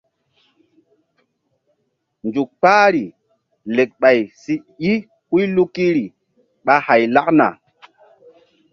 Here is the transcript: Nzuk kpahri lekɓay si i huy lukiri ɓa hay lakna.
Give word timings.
Nzuk 2.25 2.49
kpahri 2.59 3.03
lekɓay 3.75 4.19
si 4.41 4.53
i 4.89 4.91
huy 5.29 5.43
lukiri 5.55 6.05
ɓa 6.65 6.75
hay 6.85 7.03
lakna. 7.15 7.47